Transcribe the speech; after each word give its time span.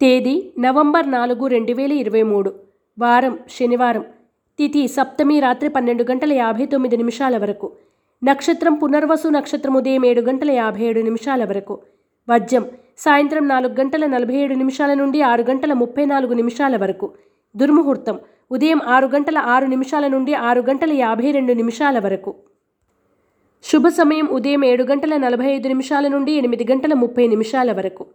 తేదీ 0.00 0.52
నవంబర్ 0.58 1.10
నాలుగు 1.10 1.46
రెండు 1.46 1.72
వేల 1.72 1.92
ఇరవై 1.92 2.22
మూడు. 2.22 2.54
వారం 2.98 3.38
శనివారం. 3.50 4.04
తిథి 4.58 4.88
సప్తమి 4.88 5.40
రాత్రి 5.40 5.68
పన్నెండు 5.68 6.02
గంటల 6.02 6.32
యాభై 6.32 6.66
తొమ్మిది 6.66 6.96
నిమిషాల 6.96 7.38
వరకు. 7.38 7.72
నక్షత్రం 8.24 8.74
పునర్వసు 8.74 9.28
నక్షత్రం 9.28 9.74
ఉదయం 9.76 10.06
ఏడు 10.06 10.20
గంటల 10.20 10.50
యాభై 10.50 10.84
ఏడు 10.84 11.00
నిమిషాల 11.00 11.44
వరకు. 11.44 11.78
వజ్యం 12.30 12.66
సాయంత్రం 12.98 13.48
నాలుగు 13.48 13.80
గంటల 13.80 14.06
నలభై 14.06 14.34
ఏడు 14.34 14.54
నిమిషాల 14.54 14.94
నుండి 14.94 15.22
ఆరు 15.22 15.42
గంటల 15.42 15.72
ముప్పై 15.72 16.04
నాలుగు 16.04 16.34
నిమిషాల 16.34 16.76
వరకు. 16.76 17.12
దుర్ముహూర్తం 17.56 18.18
ఉదయం 18.52 18.80
ఆరు 18.86 19.06
గంటల 19.06 19.38
ఆరు 19.38 19.66
నిమిషాల 19.66 20.06
నుండి 20.06 20.34
ఆరు 20.34 20.60
గంటల 20.60 20.92
యాభై 20.92 21.30
రెండు 21.30 21.52
నిమిషాల 21.52 21.98
వరకు. 21.98 22.34
శుభ 23.64 23.88
సమయం 23.88 24.26
ఉదయం 24.26 24.64
ఏడు 24.64 24.82
గంటల 24.82 25.16
నలభై 25.16 25.46
ఐదు 25.46 25.68
నిమిషాల 25.68 26.08
నుండి 26.08 26.32
ఎనిమిది 26.32 26.66
గంటల 26.70 26.94
ముప్పై 26.94 27.26
నిమిషాల 27.26 27.72
వరకు. 27.72 28.06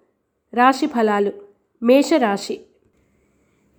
రాశి 0.53 0.87
ఫలాలు 0.87 1.48
మేషరాశి. 1.83 2.59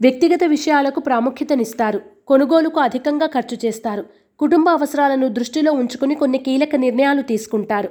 వ్యక్తిగత 0.01 0.45
విషయాలకు 0.47 1.01
ప్రాముఖ్యతనిస్తారు. 1.01 2.01
కొనుగోలుకు 2.27 2.81
అధికంగా 2.81 3.27
ఖర్చు 3.27 3.59
చేస్తారు. 3.65 4.07
కుటుంబ 4.39 4.69
అవసరాలను 4.69 5.29
దృష్టిలో 5.29 5.73
ఉంచుకుని 5.73 6.15
కొన్ని 6.15 6.39
కీలక 6.39 6.77
నిర్ణయాలు 6.77 7.23
తీసుకుంటారు. 7.23 7.89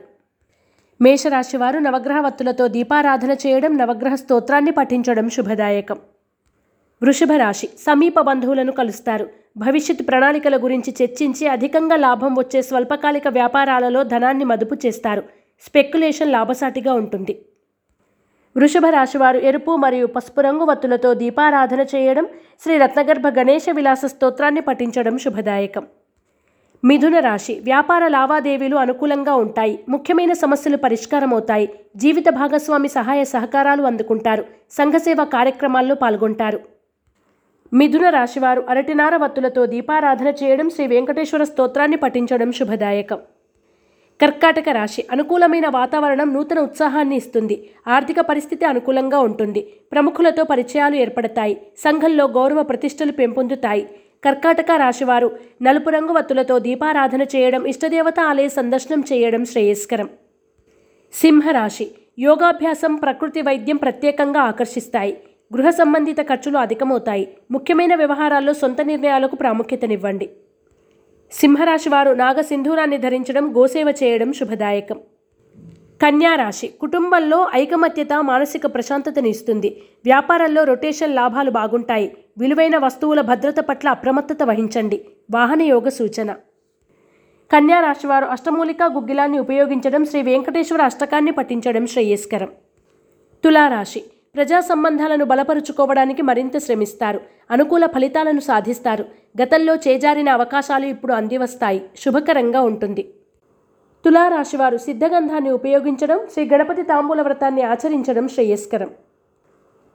మేషరాశి 1.01 1.57
వారు 1.57 1.79
నవగ్రహ 1.79 2.21
వత్తులతో 2.21 2.67
దీపారాధన 2.67 3.31
చేయడం 3.31 3.77
నవగ్రహ 3.77 4.15
స్తోత్రాన్ని 4.15 4.71
పఠించడం 4.71 5.29
శుభదాయకం. 5.29 5.97
వృషభ 7.03 7.31
రాశి 7.37 7.67
సమీప 7.67 8.19
బంధువులను 8.19 8.71
కలుస్తారు. 8.71 9.29
భవిష్యత్ 9.57 10.07
ప్రణాళికల 10.07 10.63
గురించి 10.63 10.95
చర్చించి 11.03 11.47
అధికంగా 11.47 11.95
లాభం 11.95 12.35
వచ్చే 12.35 12.61
స్వల్పకాలిక 12.61 13.27
వ్యాపారాలలో 13.27 14.03
ధనాన్ని 14.03 14.43
మదుపు 14.43 14.75
చేస్తారు. 14.85 15.23
స్పెక్యులేషన్ 15.61 16.31
లాభసాటిగా 16.31 16.93
ఉంటుంది. 16.93 17.45
వృషభ 18.57 18.85
రాశివారు 18.85 19.37
ఎరుపు 19.37 19.75
మరియు 19.75 20.07
పసుపు 20.07 20.41
రంగు 20.41 20.65
వత్తులతో 20.65 21.13
దీపారాధన 21.13 21.81
చేయడం 21.81 22.25
శ్రీ 22.63 22.77
రత్నగర్భ 22.77 23.27
గణేశ 23.27 23.65
విలాస 23.71 24.05
స్తోత్రాన్ని 24.05 24.61
పఠించడం 24.61 25.17
శుభదాయకం. 25.17 25.87
మిథున 26.83 27.19
రాశి 27.19 27.59
వ్యాపార 27.63 28.07
లావాదేవీలు 28.07 28.75
అనుకూలంగా 28.75 29.35
ఉంటాయి. 29.35 29.79
ముఖ్యమైన 29.89 30.33
సమస్యలు 30.33 30.77
పరిష్కారమవుతాయి. 30.77 31.69
జీవిత 31.95 32.29
భాగస్వామి 32.29 32.87
సహాయ 32.87 33.23
సహకారాలు 33.23 33.83
అందుకుంటారు. 33.83 34.45
సంఘసేవ 34.71 35.23
కార్యక్రమాల్లో 35.23 35.95
పాల్గొంటారు. 35.95 36.59
మిథున 37.73 38.09
రాశివారు 38.09 38.61
అరటినార 38.69 39.15
వత్తులతో 39.15 39.65
దీపారాధన 39.65 40.27
చేయడం 40.27 40.69
శ్రీ 40.69 40.87
వెంకటేశ్వర 40.87 41.43
స్తోత్రాన్ని 41.43 41.97
పఠించడం 41.97 42.51
శుభదాయకం. 42.51 43.19
కర్కాటక 44.21 44.69
రాశి 44.69 45.01
అనుకూలమైన 45.11 45.67
వాతావరణం 45.69 46.33
నూతన 46.33 46.59
ఉత్సాహాన్ని 46.59 47.15
ఇస్తుంది. 47.15 47.55
ఆర్థిక 47.87 48.19
పరిస్థితి 48.19 48.65
అనుకూలంగా 48.65 49.19
ఉంటుంది. 49.19 49.61
ప్రముఖులతో 49.91 50.43
పరిచయాలు 50.43 50.95
ఏర్పడతాయి. 50.95 51.55
సంఘంలో 51.77 52.25
గౌరవ 52.37 52.63
ప్రతిష్టలు 52.63 53.11
పెంపొందుతాయి. 53.11 53.83
కర్కాటక 54.25 54.71
రాశివారు 54.77 55.29
నలుపు 55.61 55.89
రంగు 55.89 56.13
వత్తులతో 56.13 56.59
దీపారాధన 56.59 57.21
చేయడం 57.35 57.65
ఇష్టదేవత 57.65 58.19
ఆలయ 58.19 58.47
సందర్శనం 58.49 59.03
చేయడం 59.13 59.45
శ్రేయస్కరం. 59.45 60.09
సింహరాశి 61.13 61.87
యోగాభ్యాసం 62.19 62.95
ప్రకృతి 62.95 63.41
వైద్యం 63.41 63.77
ప్రత్యేకంగా 63.77 64.41
ఆకర్షిస్తాయి. 64.41 65.13
గృహ 65.53 65.69
సంబంధిత 65.69 66.21
ఖర్చులు 66.21 66.57
అధికమవుతాయి. 66.57 67.25
ముఖ్యమైన 67.51 67.95
వ్యవహారాల్లో 67.95 68.53
సొంత 68.53 68.81
నిర్ణయాలకు 68.81 69.35
ప్రాముఖ్యతనివ్వండి. 69.35 70.29
సింహరాశి 71.31 71.89
వారు 71.89 72.11
నాగసింధూరాన్ని 72.11 72.97
ధరించడం 72.97 73.57
గోసేవ 73.57 73.93
చేయడం 74.03 74.33
శుభదాయకం. 74.33 74.99
కన్యా 76.01 76.35
రాశి 76.35 76.67
కుటుంబంలో 76.67 77.47
ఐకమత్యత 77.53 78.13
మానసిక 78.21 78.65
ప్రశాంతతని 78.65 79.29
ఇస్తుంది. 79.29 79.81
వ్యాపారంలో 80.05 80.63
రొటేషన్ 80.63 81.15
లాభాలు 81.15 81.51
బాగుంటాయి. 81.51 82.17
విలువైన 82.37 82.77
వస్తువుల 82.77 83.21
భద్రత 83.21 83.59
పట్ల 83.59 83.89
అప్రమత్తత 83.89 84.43
వహించండి. 84.43 85.05
వాహన 85.31 85.61
యోగ 85.61 85.89
సూచన. 85.89 86.31
కన్యారాశివారు 87.53 88.25
అష్టమూలికా 88.25 88.85
గుగ్గిలాన్ని 88.85 89.39
ఉపయోగించడం 89.39 90.05
శ్రీ 90.05 90.21
వెంకటేశ్వర 90.21 90.81
అష్టకాన్ని 90.81 91.31
పఠించడం 91.31 91.87
శ్రేయస్కరం. 91.87 92.47
తులారాశి 93.43 94.03
ప్రజా 94.35 94.59
సంబంధాలను 94.59 95.25
బలపరుచుకోవడానికి 95.25 96.21
మరింత 96.21 96.57
శ్రమిస్తారు. 96.57 97.21
అనుకూల 97.51 97.85
ఫలితాలను 97.85 98.39
సాధిస్తారు. 98.39 99.05
గతంలో 99.41 99.75
చేజారిన 99.75 100.29
అవకాశాలు 100.29 100.85
ఇప్పుడు 100.85 101.13
అందివస్తాయి. 101.13 101.89
శుభకరంగా 101.97 102.61
ఉంటుంది. 102.61 103.13
తులారాశివారు 104.05 104.77
సిద్ధగంధాన్ని 104.77 105.49
ఉపయోగించడం 105.49 106.19
శ్రీ 106.33 106.49
గణపతి 106.53 106.81
తాంబూల 106.81 107.21
వ్రతాన్ని 107.21 107.61
ఆచరించడం 107.61 108.27
శ్రేయస్కరం. 108.27 108.89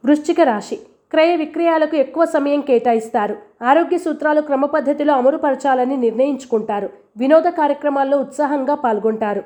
వృశ్చిక 0.05 0.41
రాశి. 0.41 0.77
క్రయ 1.11 1.37
విక్రయాలకు 1.37 1.97
ఎక్కువ 1.97 2.25
సమయం 2.25 2.61
కేటాయిస్తారు. 2.61 3.37
ఆరోగ్య 3.63 3.99
సూత్రాలు 3.99 4.41
క్రమపద్ధతిలో 4.41 5.15
అమలుపరచాలని 5.15 5.97
నిర్ణయించుకుంటారు. 5.97 6.91
వినోద 7.17 7.43
కార్యక్రమాల్లో 7.43 8.19
ఉత్సాహంగా 8.19 8.75
పాల్గొంటారు. 8.75 9.43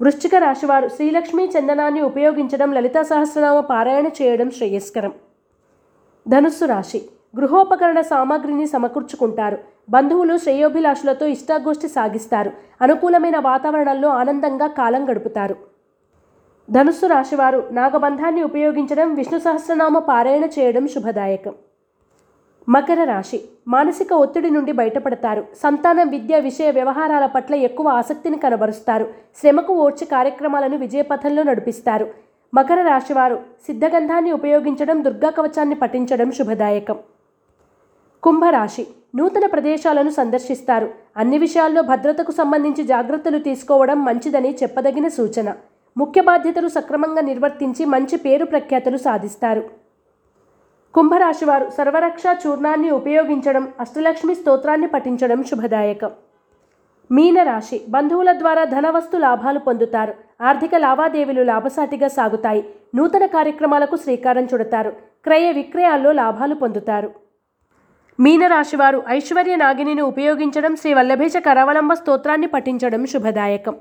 వృశ్చిక 0.00 0.34
రాశివారు 0.34 0.88
శ్రీలక్ష్మీ 0.88 1.44
చందనాన్ని 1.44 2.00
ఉపయోగించడం 2.00 2.72
లలితా 2.72 3.02
సహస్రనామ 3.02 3.60
పారాయణ 3.60 4.06
చేయడం 4.06 4.50
శ్రేయస్కరం. 4.50 5.12
ధనుస్సు 6.28 6.64
రాశి. 6.64 7.02
గృహోపకరణ 7.38 8.00
సామాగ్రిని 8.00 8.66
సమకూర్చుకుంటారు. 8.66 9.58
బంధువులు 9.90 10.36
శ్రేయోభిలాషులతో 10.36 11.26
ఇష్టాగోష్ఠి 11.26 11.88
సాగిస్తారు. 11.88 12.50
అనుకూలమైన 12.82 13.38
వాతావరణంలో 13.38 14.08
ఆనందంగా 14.08 14.66
కాలం 14.66 15.10
గడుపుతారు. 15.10 15.56
ధనుస్సు 16.70 17.06
రాశివారు 17.06 17.68
నాగబంధాన్ని 17.72 18.42
ఉపయోగించడం 18.42 19.14
విష్ణు 19.14 19.38
సహస్రనామ 19.38 19.98
పారాయణ 19.98 20.44
చేయడం 20.44 20.88
శుభదాయకం. 20.88 21.54
మకర 22.68 23.04
రాశి 23.04 23.40
మానసిక 23.68 24.12
ఒత్తిడి 24.12 24.50
నుండి 24.50 24.72
బయటపడతారు. 24.72 25.44
సంతానం 25.62 26.08
విద్య 26.08 26.38
విషయ 26.38 26.70
వ్యవహారాల 26.70 27.26
పట్ల 27.26 27.54
ఎక్కువ 27.54 27.88
ఆసక్తిని 27.88 28.38
కనబరుస్తారు. 28.38 29.08
శ్రమకు 29.40 29.74
ఓర్చి 29.74 30.06
కార్యక్రమాలను 30.06 30.76
విజయపథంలో 30.76 31.42
నడిపిస్తారు. 31.42 32.06
మకర 32.54 32.82
రాశివారు 32.82 33.36
సిద్ధగంధాన్ని 33.66 34.32
ఉపయోగించడం 34.32 35.04
దుర్గా 35.04 35.30
కవచాన్ని 35.30 35.74
పఠించడం 35.74 36.32
శుభదాయకం. 36.32 36.98
కుంభరాశి. 38.24 38.86
నూతన 39.16 39.46
ప్రదేశాలను 39.46 40.10
సందర్శిస్తారు. 40.10 40.90
అన్ని 41.16 41.38
విషయాల్లో 41.38 41.82
భద్రతకు 41.82 42.32
సంబంధించి 42.32 42.84
జాగ్రత్తలు 42.84 43.38
తీసుకోవడం 43.38 44.04
మంచిదని 44.04 44.54
చెప్పదగిన 44.62 45.08
సూచన. 45.08 45.54
ముఖ్య 45.96 46.20
బాధ్యతలు 46.20 46.68
సక్రమంగా 46.68 47.20
నిర్వర్తించి 47.20 47.84
మంచి 47.84 48.16
పేరు 48.16 48.44
ప్రఖ్యాతులు 48.44 48.96
సాధిస్తారు. 48.96 49.62
కుంభరాశివారు 50.94 51.70
సర్వరక్ష 51.70 52.22
చూర్ణాన్ని 52.46 52.90
ఉపయోగించడం 52.90 53.68
అష్టలక్ష్మి 53.80 54.34
స్తోత్రాన్ని 54.34 54.86
పఠించడం 54.86 55.42
శుభదాయకం. 55.42 56.10
మీనరాశి 57.10 57.80
బంధువుల 57.88 58.32
ద్వారా 58.32 58.64
ధనవస్తు 58.64 59.16
లాభాలు 59.16 59.58
పొందుతారు. 59.58 60.14
ఆర్థిక 60.42 60.74
లావాదేవీలు 60.74 61.42
లాభసాటిగా 61.42 62.08
సాగుతాయి. 62.08 62.64
నూతన 62.94 63.26
కార్యక్రమాలకు 63.26 63.96
శ్రీకారం 63.96 64.48
చుడతారు. 64.54 64.90
క్రయ 65.24 65.52
విక్రయాల్లో 65.52 66.12
లాభాలు 66.12 66.54
పొందుతారు. 66.54 67.23
మీనరాశివారు 68.18 69.02
ఐశ్వర్య 69.08 69.56
నాగిని 69.56 70.00
ఉపయోగించడం 70.00 70.76
శ్రీ 70.76 70.94
వల్లభేష 70.94 71.36
కరవలంబ 71.36 71.92
స్తోత్రాన్ని 71.92 72.46
పఠించడం 72.46 73.06
శుభదాయకం. 73.06 73.74